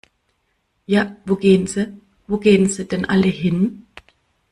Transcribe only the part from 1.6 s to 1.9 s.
se,